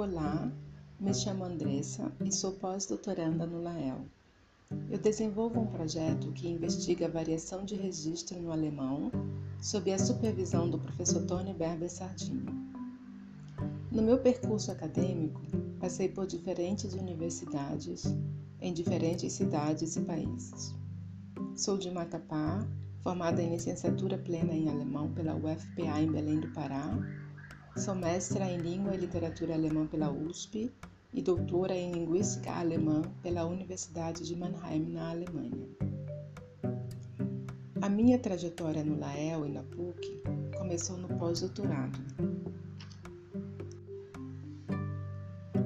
Olá, 0.00 0.48
me 1.00 1.12
chamo 1.12 1.42
Andressa 1.42 2.12
e 2.24 2.30
sou 2.30 2.52
pós-doutoranda 2.52 3.44
no 3.44 3.60
LAEL. 3.60 4.06
Eu 4.88 4.96
desenvolvo 4.96 5.58
um 5.58 5.66
projeto 5.66 6.30
que 6.30 6.46
investiga 6.46 7.06
a 7.06 7.10
variação 7.10 7.64
de 7.64 7.74
registro 7.74 8.40
no 8.40 8.52
alemão 8.52 9.10
sob 9.60 9.92
a 9.92 9.98
supervisão 9.98 10.70
do 10.70 10.78
professor 10.78 11.26
Tony 11.26 11.52
Berber 11.52 11.90
Sardinha. 11.90 12.46
No 13.90 14.00
meu 14.00 14.18
percurso 14.20 14.70
acadêmico, 14.70 15.40
passei 15.80 16.08
por 16.08 16.28
diferentes 16.28 16.94
universidades 16.94 18.04
em 18.60 18.72
diferentes 18.72 19.32
cidades 19.32 19.96
e 19.96 20.00
países. 20.02 20.76
Sou 21.56 21.76
de 21.76 21.90
Macapá, 21.90 22.64
formada 23.02 23.42
em 23.42 23.50
licenciatura 23.50 24.16
plena 24.16 24.52
em 24.54 24.68
alemão 24.68 25.12
pela 25.12 25.34
UFPA 25.34 26.00
em 26.00 26.12
Belém 26.12 26.38
do 26.38 26.52
Pará. 26.52 26.96
Sou 27.78 27.94
mestra 27.94 28.44
em 28.44 28.58
língua 28.58 28.92
e 28.92 28.96
literatura 28.96 29.54
alemã 29.54 29.86
pela 29.86 30.10
USP 30.10 30.68
e 31.14 31.22
doutora 31.22 31.76
em 31.76 31.92
linguística 31.92 32.50
alemã 32.50 33.02
pela 33.22 33.46
Universidade 33.46 34.26
de 34.26 34.34
Mannheim, 34.34 34.90
na 34.90 35.10
Alemanha. 35.10 35.68
A 37.80 37.88
minha 37.88 38.18
trajetória 38.18 38.82
no 38.82 38.98
LAEL 38.98 39.46
e 39.46 39.50
na 39.50 39.62
PUC 39.62 40.20
começou 40.58 40.96
no 40.96 41.06
pós-doutorado. 41.18 42.00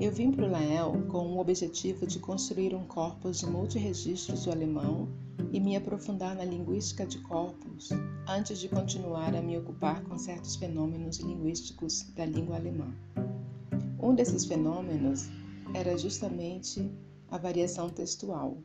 Eu 0.00 0.12
vim 0.12 0.30
para 0.30 0.46
o 0.46 0.48
LAEL 0.48 1.06
com 1.08 1.26
o 1.32 1.40
objetivo 1.40 2.06
de 2.06 2.20
construir 2.20 2.72
um 2.72 2.84
corpus 2.84 3.40
de 3.40 3.46
multiregistros 3.46 4.44
do 4.44 4.52
alemão 4.52 5.08
e 5.52 5.58
me 5.58 5.74
aprofundar 5.74 6.36
na 6.36 6.44
linguística 6.44 7.04
de 7.04 7.18
corpos 7.18 7.88
antes 8.28 8.60
de 8.60 8.68
continuar 8.68 9.34
a 9.34 9.42
me 9.42 9.58
ocupar 9.58 10.04
com 10.04 10.16
certos 10.16 10.54
fenômenos 10.54 11.18
linguísticos 11.18 12.04
da 12.14 12.24
língua 12.24 12.54
alemã. 12.54 12.94
Um 14.00 14.14
desses 14.14 14.44
fenômenos 14.44 15.28
era 15.74 15.98
justamente 15.98 16.88
a 17.28 17.36
variação 17.36 17.90
textual. 17.90 18.56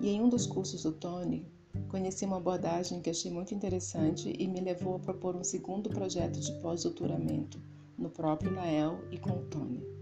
E 0.00 0.08
em 0.08 0.20
um 0.20 0.28
dos 0.28 0.46
cursos 0.46 0.82
do 0.82 0.90
Tony, 0.90 1.46
conheci 1.88 2.24
uma 2.24 2.38
abordagem 2.38 3.00
que 3.00 3.10
achei 3.10 3.30
muito 3.30 3.54
interessante 3.54 4.34
e 4.36 4.48
me 4.48 4.60
levou 4.60 4.96
a 4.96 4.98
propor 4.98 5.36
um 5.36 5.44
segundo 5.44 5.88
projeto 5.88 6.40
de 6.40 6.52
pós-doutoramento 6.54 7.60
no 7.96 8.10
próprio 8.10 8.52
Lael 8.52 8.98
e 9.12 9.18
com 9.18 9.30
o 9.30 9.44
Tony. 9.44 9.99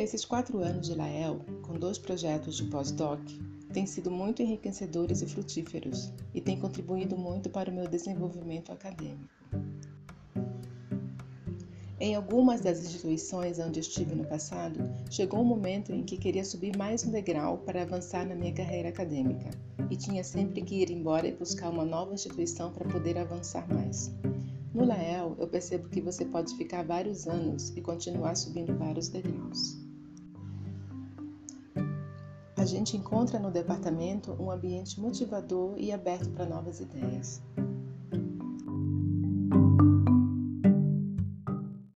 Esses 0.00 0.24
quatro 0.24 0.60
anos 0.60 0.86
de 0.86 0.94
Lael, 0.94 1.40
com 1.60 1.76
dois 1.76 1.98
projetos 1.98 2.56
de 2.56 2.62
pós-doc, 2.66 3.18
têm 3.72 3.84
sido 3.84 4.12
muito 4.12 4.40
enriquecedores 4.40 5.22
e 5.22 5.26
frutíferos 5.26 6.12
e 6.32 6.40
têm 6.40 6.56
contribuído 6.56 7.16
muito 7.16 7.50
para 7.50 7.68
o 7.68 7.74
meu 7.74 7.88
desenvolvimento 7.88 8.70
acadêmico. 8.70 9.28
Em 11.98 12.14
algumas 12.14 12.60
das 12.60 12.78
instituições 12.78 13.58
onde 13.58 13.80
estive 13.80 14.14
no 14.14 14.24
passado, 14.24 14.78
chegou 15.10 15.40
um 15.40 15.44
momento 15.44 15.92
em 15.92 16.04
que 16.04 16.16
queria 16.16 16.44
subir 16.44 16.76
mais 16.76 17.04
um 17.04 17.10
degrau 17.10 17.58
para 17.58 17.82
avançar 17.82 18.24
na 18.24 18.36
minha 18.36 18.54
carreira 18.54 18.90
acadêmica 18.90 19.50
e 19.90 19.96
tinha 19.96 20.22
sempre 20.22 20.62
que 20.62 20.76
ir 20.76 20.92
embora 20.92 21.26
e 21.26 21.34
buscar 21.34 21.70
uma 21.70 21.84
nova 21.84 22.14
instituição 22.14 22.70
para 22.70 22.88
poder 22.88 23.18
avançar 23.18 23.66
mais. 23.68 24.12
No 24.72 24.84
Lael, 24.84 25.34
eu 25.40 25.48
percebo 25.48 25.88
que 25.88 26.00
você 26.00 26.24
pode 26.24 26.56
ficar 26.56 26.84
vários 26.84 27.26
anos 27.26 27.76
e 27.76 27.80
continuar 27.80 28.36
subindo 28.36 28.78
vários 28.78 29.08
degraus. 29.08 29.87
A 32.68 32.70
gente 32.70 32.98
encontra 32.98 33.38
no 33.38 33.50
departamento 33.50 34.36
um 34.38 34.50
ambiente 34.50 35.00
motivador 35.00 35.74
e 35.78 35.90
aberto 35.90 36.28
para 36.28 36.44
novas 36.44 36.80
ideias. 36.80 37.40